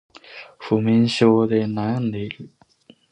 [0.57, 2.49] 不眠症で悩んでいる